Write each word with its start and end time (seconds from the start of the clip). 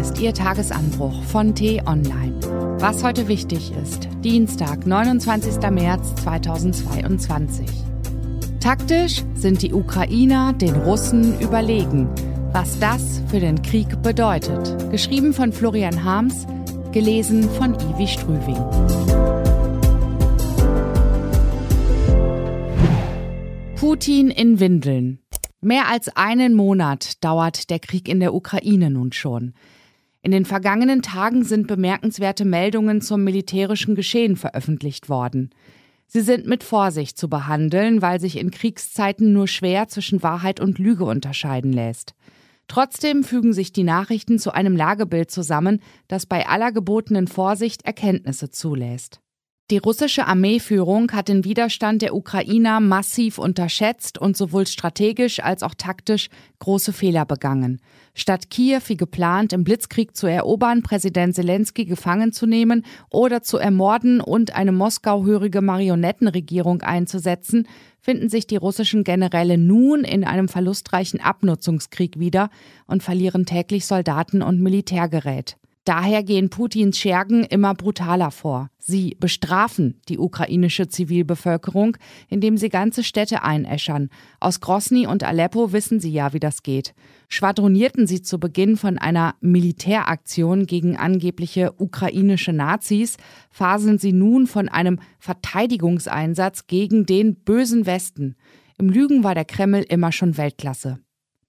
ist 0.00 0.18
Ihr 0.18 0.32
Tagesanbruch 0.32 1.22
von 1.24 1.54
T-Online. 1.54 2.40
Was 2.80 3.04
heute 3.04 3.28
wichtig 3.28 3.70
ist, 3.82 4.08
Dienstag, 4.24 4.86
29. 4.86 5.60
März 5.70 6.14
2022. 6.22 7.66
Taktisch 8.60 9.22
sind 9.34 9.60
die 9.60 9.74
Ukrainer 9.74 10.54
den 10.54 10.74
Russen 10.74 11.38
überlegen. 11.38 12.08
Was 12.52 12.78
das 12.78 13.20
für 13.28 13.40
den 13.40 13.60
Krieg 13.60 14.00
bedeutet. 14.02 14.90
Geschrieben 14.90 15.34
von 15.34 15.52
Florian 15.52 16.02
Harms, 16.02 16.46
gelesen 16.92 17.50
von 17.50 17.74
Ivi 17.74 18.08
Strüving. 18.08 18.56
Putin 23.76 24.30
in 24.30 24.60
Windeln. 24.60 25.18
Mehr 25.60 25.88
als 25.88 26.08
einen 26.16 26.54
Monat 26.54 27.22
dauert 27.22 27.68
der 27.68 27.80
Krieg 27.80 28.08
in 28.08 28.18
der 28.18 28.32
Ukraine 28.32 28.88
nun 28.88 29.12
schon. 29.12 29.52
In 30.22 30.32
den 30.32 30.44
vergangenen 30.44 31.02
Tagen 31.02 31.44
sind 31.44 31.66
bemerkenswerte 31.66 32.44
Meldungen 32.44 33.00
zum 33.00 33.24
militärischen 33.24 33.94
Geschehen 33.94 34.36
veröffentlicht 34.36 35.08
worden. 35.08 35.50
Sie 36.06 36.20
sind 36.20 36.46
mit 36.46 36.62
Vorsicht 36.62 37.16
zu 37.16 37.30
behandeln, 37.30 38.02
weil 38.02 38.20
sich 38.20 38.36
in 38.38 38.50
Kriegszeiten 38.50 39.32
nur 39.32 39.48
schwer 39.48 39.88
zwischen 39.88 40.22
Wahrheit 40.22 40.60
und 40.60 40.78
Lüge 40.78 41.04
unterscheiden 41.04 41.72
lässt. 41.72 42.14
Trotzdem 42.68 43.24
fügen 43.24 43.52
sich 43.52 43.72
die 43.72 43.82
Nachrichten 43.82 44.38
zu 44.38 44.52
einem 44.52 44.76
Lagebild 44.76 45.30
zusammen, 45.30 45.80
das 46.06 46.26
bei 46.26 46.46
aller 46.46 46.72
gebotenen 46.72 47.26
Vorsicht 47.26 47.84
Erkenntnisse 47.84 48.50
zulässt. 48.50 49.20
Die 49.70 49.78
russische 49.78 50.26
Armeeführung 50.26 51.12
hat 51.12 51.28
den 51.28 51.44
Widerstand 51.44 52.02
der 52.02 52.16
Ukrainer 52.16 52.80
massiv 52.80 53.38
unterschätzt 53.38 54.18
und 54.18 54.36
sowohl 54.36 54.66
strategisch 54.66 55.38
als 55.38 55.62
auch 55.62 55.76
taktisch 55.76 56.28
große 56.58 56.92
Fehler 56.92 57.24
begangen. 57.24 57.80
Statt 58.12 58.50
Kiew 58.50 58.80
wie 58.88 58.96
geplant 58.96 59.52
im 59.52 59.62
Blitzkrieg 59.62 60.16
zu 60.16 60.26
erobern, 60.26 60.82
Präsident 60.82 61.36
Zelensky 61.36 61.84
gefangen 61.84 62.32
zu 62.32 62.46
nehmen 62.46 62.84
oder 63.10 63.44
zu 63.44 63.58
ermorden 63.58 64.20
und 64.20 64.56
eine 64.56 64.72
moskauhörige 64.72 65.62
Marionettenregierung 65.62 66.82
einzusetzen, 66.82 67.68
finden 68.00 68.28
sich 68.28 68.48
die 68.48 68.56
russischen 68.56 69.04
Generäle 69.04 69.56
nun 69.56 70.02
in 70.02 70.24
einem 70.24 70.48
verlustreichen 70.48 71.20
Abnutzungskrieg 71.20 72.18
wieder 72.18 72.50
und 72.88 73.04
verlieren 73.04 73.46
täglich 73.46 73.86
Soldaten 73.86 74.42
und 74.42 74.60
Militärgerät. 74.60 75.59
Daher 75.84 76.22
gehen 76.22 76.50
Putins 76.50 76.98
Schergen 76.98 77.42
immer 77.42 77.74
brutaler 77.74 78.30
vor. 78.30 78.68
Sie 78.78 79.16
bestrafen 79.18 79.98
die 80.10 80.18
ukrainische 80.18 80.88
Zivilbevölkerung, 80.88 81.96
indem 82.28 82.58
sie 82.58 82.68
ganze 82.68 83.02
Städte 83.02 83.42
einäschern. 83.42 84.10
Aus 84.40 84.60
Grosny 84.60 85.06
und 85.06 85.24
Aleppo 85.24 85.72
wissen 85.72 85.98
sie 85.98 86.12
ja, 86.12 86.34
wie 86.34 86.40
das 86.40 86.62
geht. 86.62 86.94
Schwadronierten 87.28 88.06
sie 88.06 88.20
zu 88.20 88.38
Beginn 88.38 88.76
von 88.76 88.98
einer 88.98 89.36
Militäraktion 89.40 90.66
gegen 90.66 90.98
angebliche 90.98 91.72
ukrainische 91.78 92.52
Nazis, 92.52 93.16
faseln 93.50 93.98
sie 93.98 94.12
nun 94.12 94.46
von 94.46 94.68
einem 94.68 94.98
Verteidigungseinsatz 95.18 96.66
gegen 96.66 97.06
den 97.06 97.36
bösen 97.36 97.86
Westen. 97.86 98.36
Im 98.78 98.90
Lügen 98.90 99.24
war 99.24 99.34
der 99.34 99.46
Kreml 99.46 99.82
immer 99.88 100.12
schon 100.12 100.36
Weltklasse. 100.36 101.00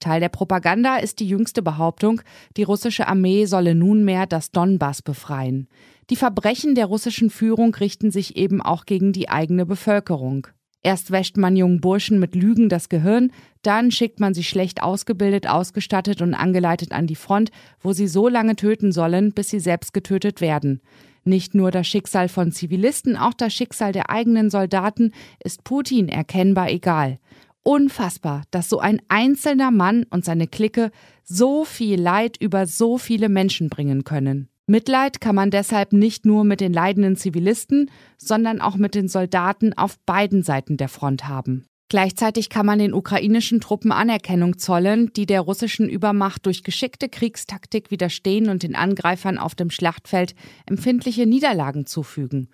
Teil 0.01 0.19
der 0.19 0.27
Propaganda 0.27 0.97
ist 0.97 1.21
die 1.21 1.27
jüngste 1.27 1.61
Behauptung, 1.61 2.21
die 2.57 2.63
russische 2.63 3.07
Armee 3.07 3.45
solle 3.45 3.73
nunmehr 3.75 4.25
das 4.25 4.51
Donbass 4.51 5.01
befreien. 5.01 5.69
Die 6.09 6.17
Verbrechen 6.17 6.75
der 6.75 6.87
russischen 6.87 7.29
Führung 7.29 7.73
richten 7.73 8.11
sich 8.11 8.35
eben 8.35 8.61
auch 8.61 8.85
gegen 8.85 9.13
die 9.13 9.29
eigene 9.29 9.65
Bevölkerung. 9.65 10.47
Erst 10.83 11.11
wäscht 11.11 11.37
man 11.37 11.55
jungen 11.55 11.79
Burschen 11.79 12.19
mit 12.19 12.35
Lügen 12.35 12.67
das 12.67 12.89
Gehirn, 12.89 13.31
dann 13.61 13.91
schickt 13.91 14.19
man 14.19 14.33
sie 14.33 14.43
schlecht 14.43 14.81
ausgebildet, 14.81 15.47
ausgestattet 15.47 16.21
und 16.21 16.33
angeleitet 16.33 16.91
an 16.91 17.05
die 17.05 17.15
Front, 17.15 17.51
wo 17.79 17.93
sie 17.93 18.07
so 18.07 18.27
lange 18.27 18.55
töten 18.55 18.91
sollen, 18.91 19.31
bis 19.31 19.49
sie 19.49 19.59
selbst 19.59 19.93
getötet 19.93 20.41
werden. 20.41 20.81
Nicht 21.23 21.53
nur 21.53 21.69
das 21.69 21.87
Schicksal 21.87 22.29
von 22.29 22.51
Zivilisten, 22.51 23.15
auch 23.15 23.35
das 23.35 23.53
Schicksal 23.53 23.91
der 23.91 24.09
eigenen 24.09 24.49
Soldaten 24.49 25.13
ist 25.43 25.63
Putin 25.63 26.09
erkennbar 26.09 26.71
egal. 26.71 27.19
Unfassbar, 27.63 28.43
dass 28.49 28.69
so 28.69 28.79
ein 28.79 29.01
einzelner 29.07 29.69
Mann 29.69 30.05
und 30.09 30.25
seine 30.25 30.47
Clique 30.47 30.91
so 31.23 31.63
viel 31.63 32.01
Leid 32.01 32.37
über 32.39 32.65
so 32.65 32.97
viele 32.97 33.29
Menschen 33.29 33.69
bringen 33.69 34.03
können. 34.03 34.49
Mitleid 34.67 35.21
kann 35.21 35.35
man 35.35 35.51
deshalb 35.51 35.93
nicht 35.93 36.25
nur 36.25 36.43
mit 36.43 36.61
den 36.61 36.73
leidenden 36.73 37.17
Zivilisten, 37.17 37.91
sondern 38.17 38.61
auch 38.61 38.77
mit 38.77 38.95
den 38.95 39.07
Soldaten 39.07 39.73
auf 39.73 39.99
beiden 40.05 40.43
Seiten 40.43 40.77
der 40.77 40.87
Front 40.87 41.27
haben. 41.27 41.65
Gleichzeitig 41.89 42.49
kann 42.49 42.65
man 42.65 42.79
den 42.79 42.93
ukrainischen 42.93 43.59
Truppen 43.59 43.91
Anerkennung 43.91 44.57
zollen, 44.57 45.11
die 45.13 45.25
der 45.25 45.41
russischen 45.41 45.89
Übermacht 45.89 46.45
durch 46.45 46.63
geschickte 46.63 47.09
Kriegstaktik 47.09 47.91
widerstehen 47.91 48.47
und 48.47 48.63
den 48.63 48.75
Angreifern 48.75 49.37
auf 49.37 49.55
dem 49.55 49.69
Schlachtfeld 49.69 50.33
empfindliche 50.65 51.25
Niederlagen 51.25 51.85
zufügen. 51.85 52.47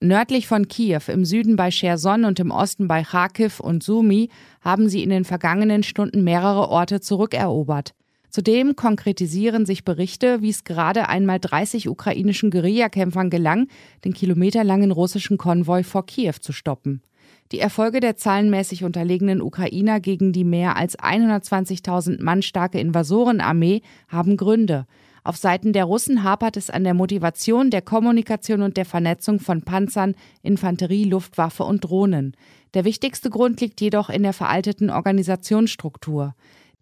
Nördlich 0.00 0.46
von 0.46 0.68
Kiew, 0.68 1.00
im 1.08 1.24
Süden 1.24 1.56
bei 1.56 1.70
Cherson 1.70 2.24
und 2.24 2.38
im 2.38 2.52
Osten 2.52 2.86
bei 2.86 3.02
Kharkiv 3.02 3.58
und 3.58 3.82
Sumy 3.82 4.28
haben 4.60 4.88
sie 4.88 5.02
in 5.02 5.10
den 5.10 5.24
vergangenen 5.24 5.82
Stunden 5.82 6.22
mehrere 6.22 6.68
Orte 6.68 7.00
zurückerobert. 7.00 7.94
Zudem 8.30 8.76
konkretisieren 8.76 9.66
sich 9.66 9.84
Berichte, 9.84 10.40
wie 10.40 10.50
es 10.50 10.62
gerade 10.62 11.08
einmal 11.08 11.40
30 11.40 11.88
ukrainischen 11.88 12.52
Guerillakämpfern 12.52 13.28
gelang, 13.28 13.66
den 14.04 14.14
kilometerlangen 14.14 14.92
russischen 14.92 15.36
Konvoi 15.36 15.82
vor 15.82 16.06
Kiew 16.06 16.34
zu 16.40 16.52
stoppen. 16.52 17.02
Die 17.50 17.58
Erfolge 17.58 17.98
der 17.98 18.16
zahlenmäßig 18.16 18.84
unterlegenen 18.84 19.42
Ukrainer 19.42 19.98
gegen 19.98 20.32
die 20.32 20.44
mehr 20.44 20.76
als 20.76 20.96
120.000 20.96 22.22
Mann 22.22 22.42
starke 22.42 22.78
Invasorenarmee 22.78 23.82
haben 24.06 24.36
Gründe. 24.36 24.86
Auf 25.24 25.36
Seiten 25.36 25.72
der 25.72 25.84
Russen 25.84 26.22
hapert 26.22 26.56
es 26.56 26.70
an 26.70 26.84
der 26.84 26.94
Motivation, 26.94 27.70
der 27.70 27.82
Kommunikation 27.82 28.62
und 28.62 28.76
der 28.76 28.84
Vernetzung 28.84 29.40
von 29.40 29.62
Panzern, 29.62 30.14
Infanterie, 30.42 31.04
Luftwaffe 31.04 31.64
und 31.64 31.80
Drohnen. 31.84 32.36
Der 32.74 32.84
wichtigste 32.84 33.30
Grund 33.30 33.60
liegt 33.60 33.80
jedoch 33.80 34.10
in 34.10 34.22
der 34.22 34.32
veralteten 34.32 34.90
Organisationsstruktur. 34.90 36.34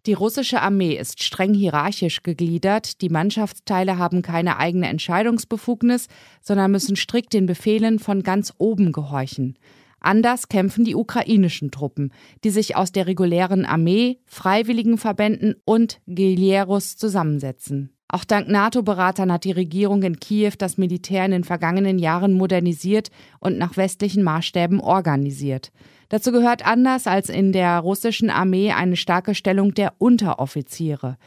Die 0.05 0.13
russische 0.13 0.61
Armee 0.61 0.95
ist 0.95 1.21
streng 1.21 1.53
hierarchisch 1.53 2.23
gegliedert, 2.23 3.01
die 3.01 3.09
Mannschaftsteile 3.09 3.97
haben 3.97 4.21
keine 4.21 4.57
eigene 4.57 4.87
Entscheidungsbefugnis, 4.87 6.07
sondern 6.41 6.71
müssen 6.71 6.95
strikt 6.95 7.33
den 7.33 7.45
Befehlen 7.45 7.99
von 7.99 8.23
ganz 8.23 8.53
oben 8.57 8.93
gehorchen. 8.93 9.57
Anders 9.99 10.47
kämpfen 10.47 10.85
die 10.85 10.95
ukrainischen 10.95 11.71
Truppen, 11.71 12.13
die 12.43 12.51
sich 12.51 12.75
aus 12.77 12.93
der 12.93 13.07
regulären 13.07 13.65
Armee, 13.65 14.19
Freiwilligenverbänden 14.25 15.55
und 15.65 15.99
Guerilleros 16.05 16.95
zusammensetzen. 16.95 17.96
Auch 18.09 18.23
dank 18.23 18.47
NATO-Beratern 18.47 19.31
hat 19.31 19.43
die 19.43 19.51
Regierung 19.51 20.01
in 20.03 20.19
Kiew 20.19 20.53
das 20.57 20.77
Militär 20.77 21.25
in 21.25 21.31
den 21.31 21.43
vergangenen 21.43 21.99
Jahren 21.99 22.33
modernisiert 22.33 23.09
und 23.39 23.57
nach 23.57 23.75
westlichen 23.75 24.23
Maßstäben 24.23 24.79
organisiert. 24.79 25.71
Dazu 26.07 26.31
gehört 26.31 26.65
anders 26.65 27.05
als 27.05 27.27
in 27.27 27.51
der 27.51 27.79
russischen 27.79 28.29
Armee 28.29 28.71
eine 28.71 28.95
starke 28.95 29.35
Stellung 29.35 29.73
der 29.73 29.93
Unteroffiziere. 29.97 31.17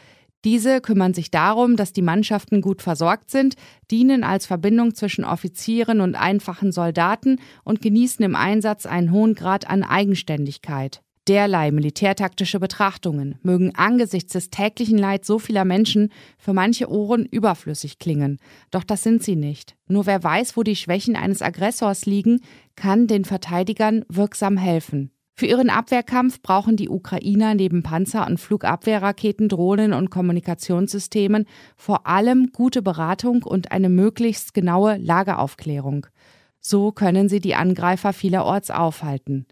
Diese 0.45 0.81
kümmern 0.81 1.13
sich 1.13 1.31
darum, 1.31 1.77
dass 1.77 1.93
die 1.93 2.01
Mannschaften 2.01 2.63
gut 2.63 2.81
versorgt 2.81 3.31
sind, 3.31 3.57
dienen 3.91 4.25
als 4.25 4.47
Verbindung 4.47 4.95
zwischen 4.95 5.23
Offizieren 5.23 6.01
und 6.01 6.15
einfachen 6.15 6.73
Soldaten 6.73 7.41
und 7.63 7.83
genießen 7.83 8.25
im 8.25 8.35
Einsatz 8.35 8.87
einen 8.87 9.13
hohen 9.13 9.35
Grad 9.35 9.69
an 9.69 9.83
Eigenständigkeit. 9.83 11.03
Derlei 11.31 11.71
militärtaktische 11.71 12.59
Betrachtungen 12.59 13.39
mögen 13.45 13.73
angesichts 13.77 14.33
des 14.33 14.51
täglichen 14.51 14.99
Leids 14.99 15.29
so 15.29 15.39
vieler 15.39 15.65
Menschen 15.65 16.11
für 16.39 16.53
manche 16.53 16.91
Ohren 16.91 17.25
überflüssig 17.25 18.01
klingen. 18.01 18.41
Doch 18.73 18.83
das 18.83 19.05
sind 19.05 19.23
sie 19.23 19.37
nicht. 19.37 19.77
Nur 19.87 20.07
wer 20.07 20.25
weiß, 20.25 20.57
wo 20.57 20.65
die 20.65 20.75
Schwächen 20.75 21.15
eines 21.15 21.41
Aggressors 21.41 22.05
liegen, 22.05 22.41
kann 22.75 23.07
den 23.07 23.25
Verteidigern 23.25 24.05
wirksam 24.09 24.57
helfen. 24.57 25.13
Für 25.37 25.47
ihren 25.47 25.71
Abwehrkampf 25.71 26.43
brauchen 26.43 26.75
die 26.75 26.89
Ukrainer 26.89 27.55
neben 27.55 27.85
Panzer- 27.85 28.27
und 28.27 28.41
Flugabwehrraketen, 28.41 29.49
Drohnen 29.49 29.93
und 29.93 30.11
Kommunikationssystemen 30.11 31.47
vor 31.77 32.09
allem 32.09 32.51
gute 32.53 32.83
Beratung 32.83 33.45
und 33.45 33.71
eine 33.71 33.89
möglichst 33.89 34.53
genaue 34.53 34.97
Lageraufklärung. 34.97 36.09
So 36.61 36.93
können 36.93 37.29
sie 37.29 37.41
die 37.41 37.55
Angreifer 37.55 38.13
vielerorts 38.13 38.71
aufhalten. 38.71 39.47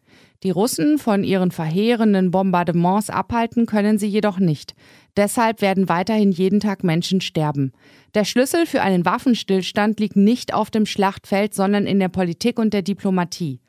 Die 0.44 0.50
Russen 0.50 0.98
von 0.98 1.24
ihren 1.24 1.50
verheerenden 1.50 2.30
Bombardements 2.30 3.10
abhalten 3.10 3.66
können 3.66 3.98
sie 3.98 4.06
jedoch 4.06 4.38
nicht. 4.38 4.74
Deshalb 5.16 5.62
werden 5.62 5.88
weiterhin 5.88 6.30
jeden 6.30 6.60
Tag 6.60 6.84
Menschen 6.84 7.20
sterben. 7.20 7.72
Der 8.14 8.24
Schlüssel 8.24 8.66
für 8.66 8.82
einen 8.82 9.04
Waffenstillstand 9.04 9.98
liegt 9.98 10.16
nicht 10.16 10.54
auf 10.54 10.70
dem 10.70 10.86
Schlachtfeld, 10.86 11.54
sondern 11.54 11.86
in 11.86 11.98
der 11.98 12.08
Politik 12.08 12.58
und 12.58 12.72
der 12.72 12.82
Diplomatie. 12.82 13.60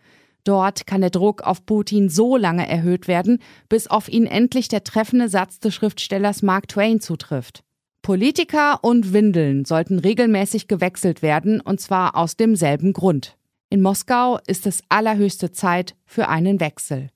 Dort 0.43 0.85
kann 0.85 1.01
der 1.01 1.09
Druck 1.09 1.41
auf 1.41 1.65
Putin 1.65 2.09
so 2.09 2.37
lange 2.37 2.67
erhöht 2.67 3.07
werden, 3.07 3.39
bis 3.67 3.87
auf 3.87 4.09
ihn 4.09 4.25
endlich 4.25 4.67
der 4.67 4.83
treffende 4.83 5.29
Satz 5.29 5.59
des 5.59 5.73
Schriftstellers 5.73 6.43
Mark 6.43 6.67
Twain 6.67 6.99
zutrifft. 6.99 7.63
Politiker 8.01 8.79
und 8.83 9.13
Windeln 9.13 9.65
sollten 9.65 9.99
regelmäßig 9.99 10.67
gewechselt 10.67 11.21
werden, 11.21 11.61
und 11.61 11.79
zwar 11.79 12.15
aus 12.15 12.37
demselben 12.37 12.93
Grund. 12.93 13.37
In 13.69 13.81
Moskau 13.81 14.39
ist 14.47 14.65
es 14.65 14.81
allerhöchste 14.89 15.51
Zeit 15.51 15.95
für 16.05 16.27
einen 16.27 16.59
Wechsel. 16.59 17.09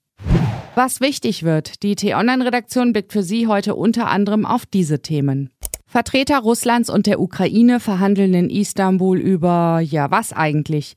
Was 0.75 1.01
wichtig 1.01 1.43
wird, 1.43 1.83
die 1.83 1.95
T-Online-Redaktion 1.95 2.93
blickt 2.93 3.13
für 3.13 3.23
Sie 3.23 3.47
heute 3.47 3.75
unter 3.75 4.07
anderem 4.07 4.45
auf 4.45 4.65
diese 4.65 5.01
Themen. 5.01 5.49
Vertreter 5.85 6.39
Russlands 6.39 6.89
und 6.89 7.05
der 7.05 7.19
Ukraine 7.19 7.79
verhandeln 7.79 8.33
in 8.33 8.49
Istanbul 8.49 9.19
über, 9.19 9.79
ja, 9.79 10.09
was 10.09 10.33
eigentlich? 10.33 10.95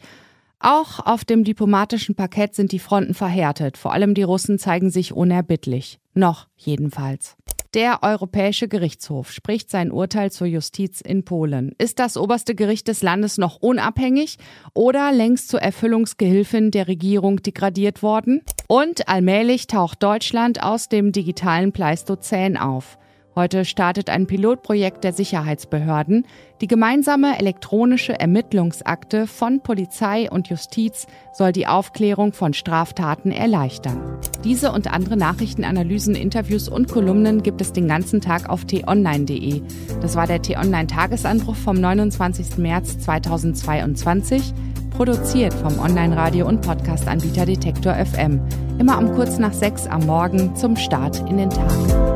Auch 0.58 1.04
auf 1.04 1.24
dem 1.24 1.44
diplomatischen 1.44 2.14
Parkett 2.14 2.54
sind 2.54 2.72
die 2.72 2.78
Fronten 2.78 3.12
verhärtet. 3.12 3.76
Vor 3.76 3.92
allem 3.92 4.14
die 4.14 4.22
Russen 4.22 4.58
zeigen 4.58 4.90
sich 4.90 5.12
unerbittlich. 5.12 5.98
Noch 6.14 6.48
jedenfalls. 6.56 7.36
Der 7.74 8.02
Europäische 8.02 8.68
Gerichtshof 8.68 9.32
spricht 9.32 9.70
sein 9.70 9.90
Urteil 9.90 10.30
zur 10.30 10.46
Justiz 10.46 11.00
in 11.00 11.24
Polen. 11.24 11.74
Ist 11.78 11.98
das 11.98 12.16
oberste 12.16 12.54
Gericht 12.54 12.88
des 12.88 13.02
Landes 13.02 13.38
noch 13.38 13.56
unabhängig 13.60 14.38
oder 14.74 15.12
längst 15.12 15.48
zur 15.48 15.60
Erfüllungsgehilfin 15.60 16.70
der 16.70 16.88
Regierung 16.88 17.42
degradiert 17.42 18.02
worden? 18.02 18.42
Und 18.68 19.08
allmählich 19.08 19.66
taucht 19.66 20.02
Deutschland 20.02 20.62
aus 20.62 20.88
dem 20.88 21.12
digitalen 21.12 21.72
Pleistozän 21.72 22.56
auf. 22.56 22.98
Heute 23.38 23.66
startet 23.66 24.08
ein 24.08 24.26
Pilotprojekt 24.26 25.04
der 25.04 25.12
Sicherheitsbehörden. 25.12 26.24
Die 26.62 26.66
gemeinsame 26.66 27.38
elektronische 27.38 28.18
Ermittlungsakte 28.18 29.26
von 29.26 29.60
Polizei 29.60 30.30
und 30.30 30.48
Justiz 30.48 31.06
soll 31.34 31.52
die 31.52 31.66
Aufklärung 31.66 32.32
von 32.32 32.54
Straftaten 32.54 33.32
erleichtern. 33.32 34.00
Diese 34.42 34.72
und 34.72 34.90
andere 34.90 35.18
Nachrichtenanalysen, 35.18 36.14
Interviews 36.14 36.66
und 36.66 36.88
Kolumnen 36.88 37.42
gibt 37.42 37.60
es 37.60 37.74
den 37.74 37.88
ganzen 37.88 38.22
Tag 38.22 38.48
auf 38.48 38.64
t-online.de. 38.64 39.60
Das 40.00 40.16
war 40.16 40.26
der 40.26 40.40
T-Online-Tagesanbruch 40.40 41.56
vom 41.56 41.78
29. 41.78 42.56
März 42.56 43.00
2022, 43.00 44.54
produziert 44.96 45.52
vom 45.52 45.78
Online-Radio- 45.78 46.48
und 46.48 46.62
Podcast-Anbieter 46.62 47.44
Detektor 47.44 47.96
FM. 47.96 48.40
Immer 48.78 48.96
um 48.96 49.12
kurz 49.12 49.36
nach 49.36 49.52
sechs 49.52 49.86
am 49.86 50.06
Morgen 50.06 50.56
zum 50.56 50.74
Start 50.76 51.20
in 51.28 51.36
den 51.36 51.50
Tag. 51.50 52.15